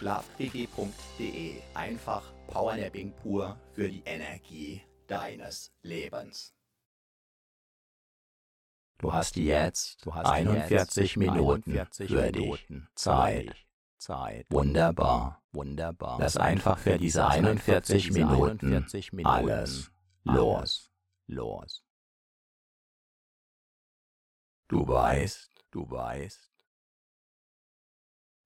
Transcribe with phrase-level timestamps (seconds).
[0.00, 1.60] Schlafquickie.de.
[1.74, 6.54] Einfach Powernapping pur für die Energie deines Lebens.
[8.96, 13.54] Du hast jetzt du hast 41 Minuten 41 für dich Zeit.
[13.98, 14.46] Zeit.
[14.48, 16.18] Wunderbar, wunderbar.
[16.18, 19.90] Lass einfach für diese 41 Minuten, 41 Minuten alles
[20.24, 20.90] los,
[21.26, 21.84] los.
[24.66, 26.49] Du weißt, du weißt,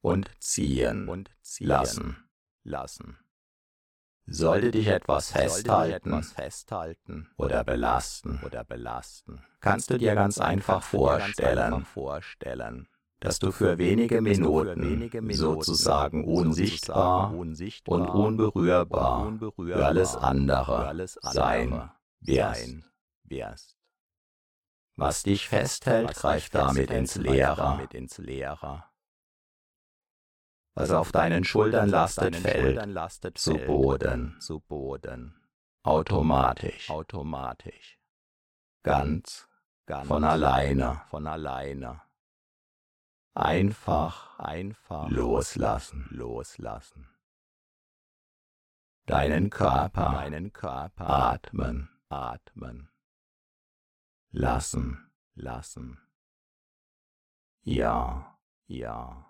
[0.00, 2.28] und ziehen, und ziehen lassen,
[2.62, 3.18] lassen.
[4.26, 10.82] Sollte dich etwas festhalten, etwas festhalten oder belasten, oder belasten, kannst du dir ganz einfach
[10.82, 12.88] vorstellen, ganz einfach vorstellen
[13.20, 21.90] dass du für wenige Minuten sozusagen unsichtbar und unberührbar für alles andere sein
[22.20, 23.76] wirst.
[24.96, 27.88] Was dich festhält, greift damit ins Leere.
[30.74, 35.34] Was auf deinen Schultern lastet, fällt zu Boden, zu Boden,
[35.82, 37.98] automatisch, automatisch,
[38.82, 39.48] ganz,
[39.86, 42.02] ganz von alleine, von alleine.
[43.34, 47.08] Einfach, einfach loslassen, loslassen.
[49.06, 52.90] Deinen Körper, deinen Körper atmen, atmen.
[54.30, 55.98] Lassen, lassen.
[57.62, 59.29] Ja, ja.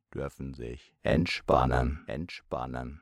[0.13, 3.01] dürfen sich entspannen, entspannen.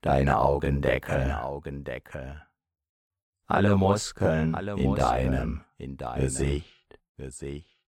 [0.00, 2.46] Deine Augendeckel, deine Augendeckel.
[3.46, 7.78] Alle Muskeln, Alle Muskeln in deinem, in deinem Gesicht, Gesicht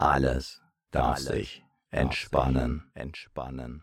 [0.00, 0.62] Alles
[0.92, 3.82] darf sich entspannen, entspannen.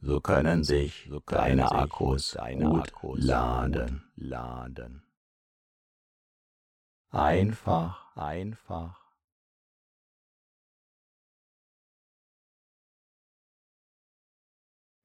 [0.00, 4.10] So können sich So können deine Akkus deine gut Akkus laden.
[4.14, 5.02] laden.
[7.10, 9.00] Einfach Einfach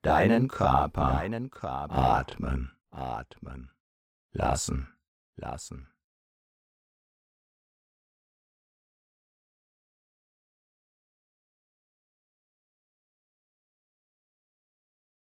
[0.01, 3.72] deinen Körper deinen Körper atmen atmen
[4.31, 4.88] lassen.
[5.36, 5.93] lassen.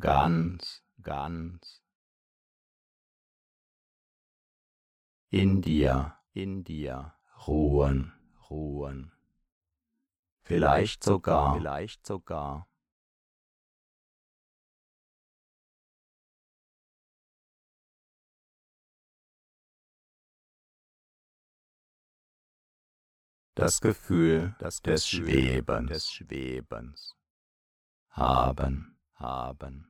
[0.00, 1.82] Ganz Ganz
[5.30, 7.14] in dir in dir
[7.46, 8.12] ruhen.
[8.50, 9.12] ruhen.
[10.42, 12.68] Vielleicht sogar Vielleicht sogar
[23.54, 27.16] das Gefühl das des Gefühl Schwebens des Schwebens
[28.08, 28.98] haben.
[29.14, 29.89] haben.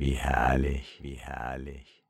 [0.00, 0.98] Wie herrlich.
[1.02, 2.02] Wie herrlich.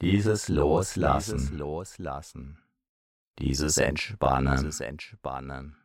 [0.00, 2.58] Dieses Loslassen, Dieses Loslassen,
[3.38, 5.76] dieses Entspannen, dieses Entspannen,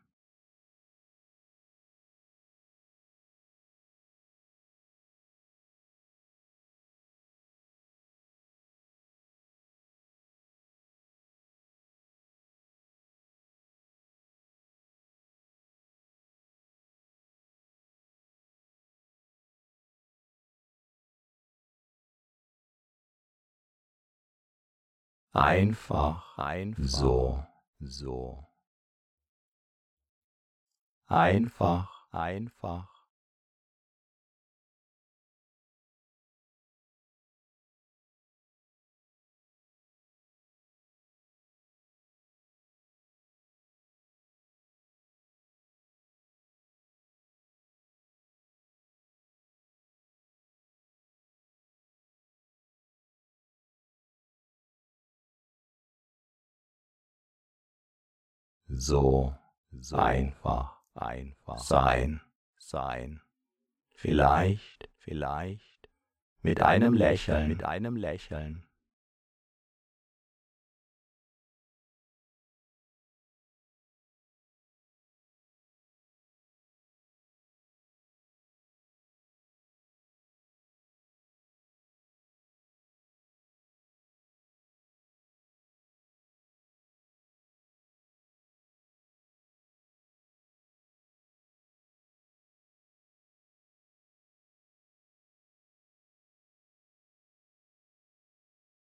[25.37, 27.43] einfach einfach so,
[27.79, 28.47] so,
[31.07, 32.96] einfach einfach
[58.67, 59.33] so
[59.79, 62.21] so einfach einfach sein.
[62.57, 63.21] sein.
[63.95, 65.89] Vielleicht Vielleicht
[66.41, 68.66] mit einem Lächeln, mit einem Lächeln,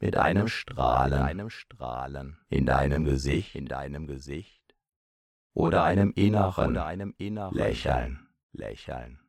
[0.00, 4.74] mit einem Strahlen, einem Strahlen in deinem Gesicht, in deinem Gesicht
[5.52, 8.26] oder einem inneren, oder einem inneren Lächeln.
[8.52, 9.20] Lächeln.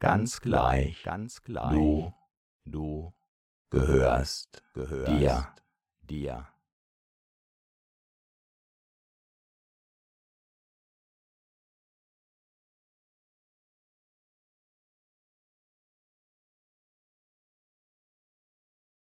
[0.00, 2.12] Ganz gleich, ganz gleich, du,
[2.66, 3.14] du
[3.70, 5.54] gehörst, gehörst dir,
[6.02, 6.53] dir.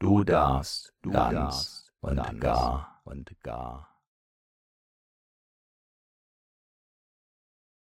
[0.00, 4.02] Du darfst, Du ganz darfst und ganz gar und gar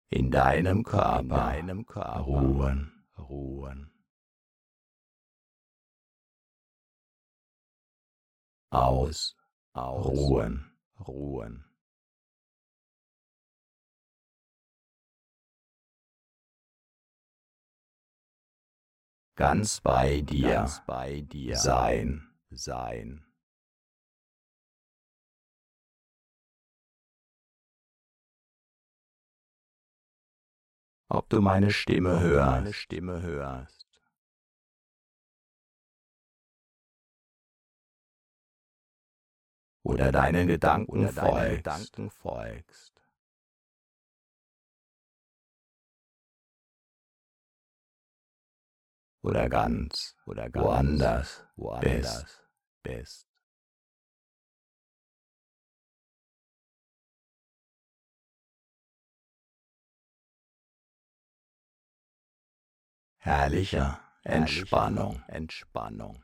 [0.08, 3.06] in deinem in Körper deinem Körper ruhen.
[3.18, 3.92] ruhen.
[8.70, 9.36] Aus,
[9.74, 10.72] Aus ruhen.
[10.98, 11.65] ruhen.
[19.36, 22.26] Ganz bei dir Ganz bei dir sein.
[22.50, 23.22] sein.
[31.08, 32.72] Ob du meine Stimme meine
[33.20, 33.86] hörst.
[39.86, 42.95] oder deinen Gedanken oder deinen folgst, Gedanken folgst.
[49.26, 52.42] Oder ganz Oder ganz woanders woanders
[52.82, 53.26] bist.
[63.18, 65.22] herrlicher Herrliche Entspannung.
[65.26, 66.22] Entspannung.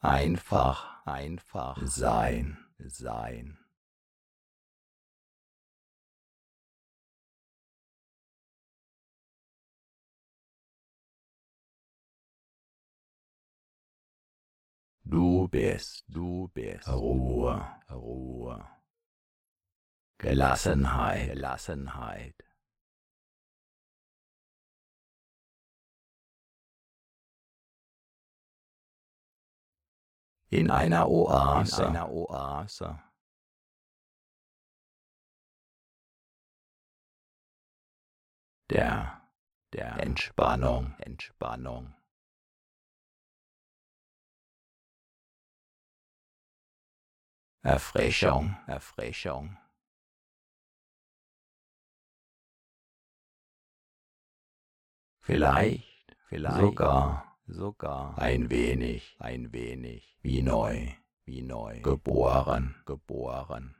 [0.00, 2.56] Einfach Einfach sein.
[2.78, 3.58] sein.
[15.06, 18.66] Du bist Du bist Ruhe, Ruhe,
[20.18, 22.34] Gelassenheit, Gelassenheit.
[30.54, 31.88] In einer In Oase.
[31.88, 33.00] einer Oase.
[38.70, 39.20] der
[39.72, 40.94] Der Entspannung.
[40.98, 41.94] Entspannung.
[47.62, 49.56] Erfrischung, Erfrischung.
[55.20, 60.88] vielleicht Vielleicht sogar sogar ein wenig ein wenig wie neu
[61.24, 62.74] wie neu geboren.
[62.86, 63.76] geboren.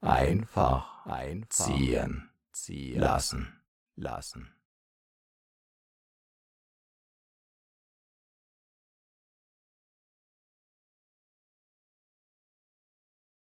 [0.00, 3.60] Einfach Einfach ziehen ziehen lassen.
[3.96, 4.54] lassen.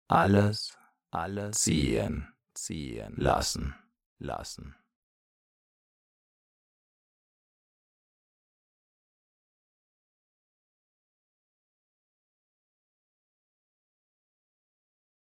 [0.08, 0.78] Alles
[1.16, 3.74] Alles ziehen ziehen lassen.
[4.18, 4.76] lassen.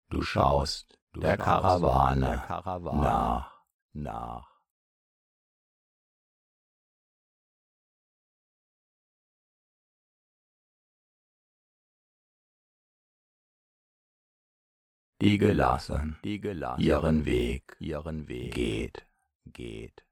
[0.09, 3.63] Du schaust Du der Karawane der Karawane nach.
[3.93, 4.58] nach.
[15.21, 19.05] Die gelassen Die gelassen ihren Weg ihren Weg geht,
[19.45, 20.05] geht.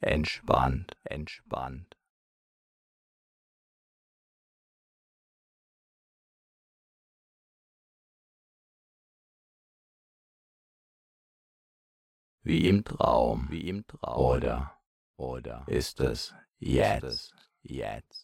[0.00, 1.96] entspannt, Entspannt.
[12.44, 13.46] wie im Traum.
[13.50, 14.24] Wie im Traum.
[14.24, 14.78] Oder
[15.16, 17.04] Oder ist es ist jetzt?
[17.04, 18.23] es jetzt?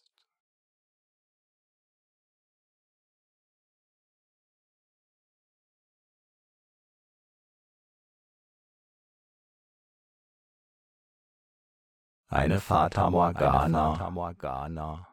[12.31, 15.07] Eine Fata Morgana,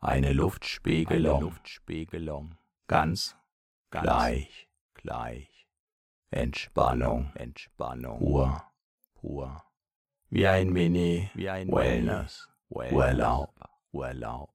[0.00, 2.56] eine Luftspiegelung, Luftspiegelung,
[2.86, 3.36] ganz,
[3.90, 5.68] gleich, gleich,
[6.30, 8.62] Entspannung, Entspannung, pur,
[9.14, 9.62] pur,
[10.30, 13.52] wie ein Mini, wie ein Wellness, Urlaub,
[13.92, 14.53] Urlaub.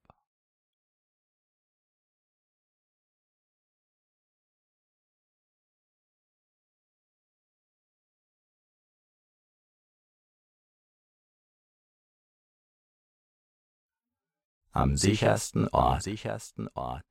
[14.71, 17.05] Am sichersten Ort, sichersten Ort.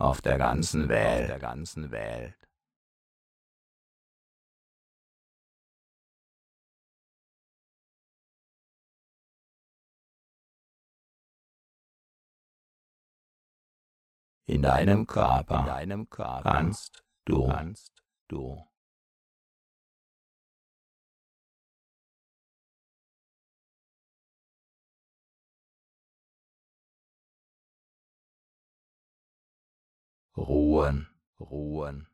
[0.00, 2.36] Auf der ganzen Welt, der ganzen Welt.
[14.46, 16.42] In deinem Körper, in deinem Körper.
[16.42, 17.97] Kannst du, kannst
[18.28, 18.64] du.
[30.36, 31.08] Ruhen,
[31.40, 32.06] ruhen.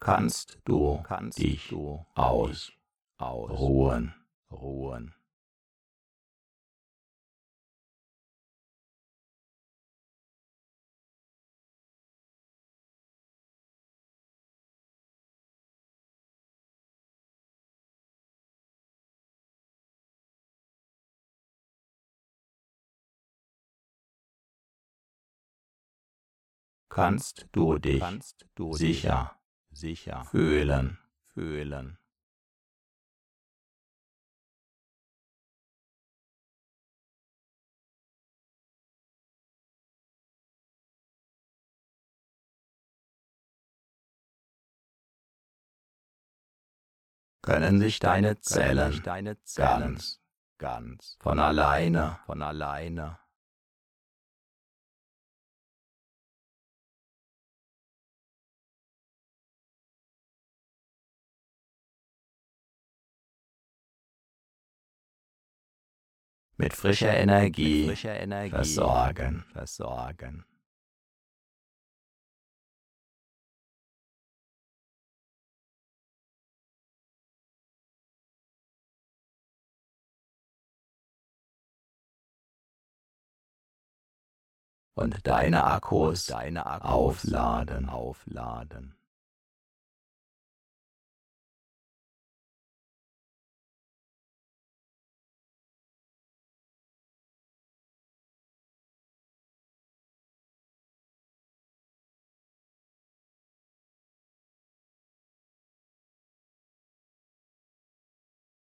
[0.00, 2.72] kannst du kannst dich du aus
[3.18, 4.14] ausruhen,
[4.50, 5.14] ruhen.
[26.98, 29.38] kannst du dich kannst du sicher,
[29.70, 30.98] sicher fühlen,
[31.32, 31.96] fühlen.
[47.48, 50.20] Können sich deine Zellen, ganz,
[50.58, 53.18] ganz von alleine, von alleine
[66.58, 70.44] mit frischer Energie, mit frischer Energie versorgen, versorgen.
[84.98, 88.96] Und deine Akkus, deine Akkus aufladen, aufladen.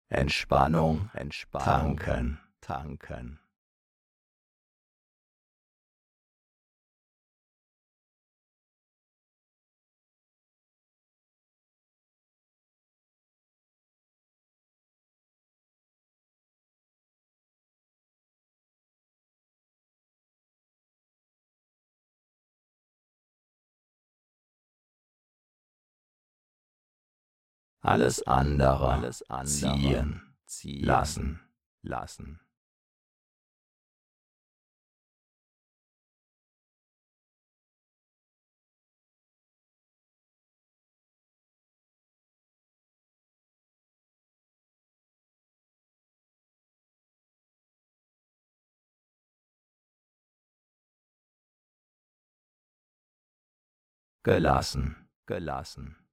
[0.08, 3.43] Entspannung, Entspannung, tanken, tanken.
[27.84, 31.40] Alles andere, alles andere ziehen, ziehen lassen,
[31.82, 32.40] lassen.
[54.24, 56.03] gelassen, gelassen.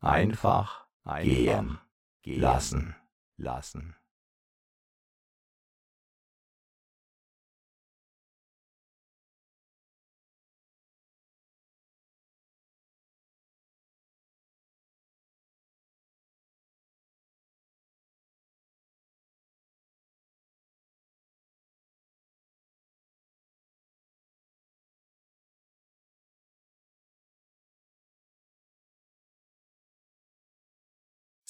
[0.00, 1.78] Einfach, gehen
[2.24, 2.94] lassen,
[3.36, 3.96] lassen.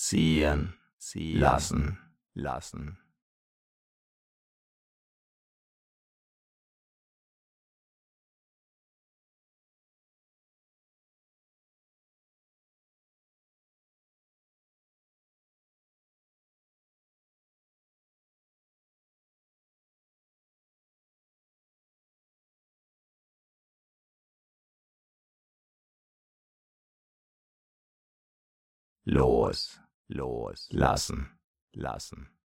[0.09, 1.99] Ziehen, ziehen lassen,
[2.35, 2.99] lassen.
[29.09, 32.38] los, los, lassen,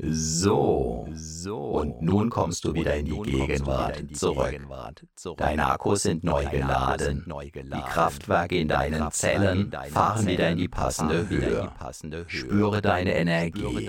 [0.00, 1.14] lassen.
[1.14, 1.70] So.
[1.70, 4.58] Und nun kommst du wieder in die Gegenwart zurück.
[5.36, 7.24] Deine Akkus sind neu geladen.
[7.26, 11.70] Die Kraftwerke in deinen Zellen fahren wieder in die passende Höhe.
[12.26, 13.88] Spüre deine Energie.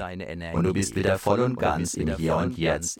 [0.54, 3.00] Und du bist wieder voll und ganz im Hier und Jetzt.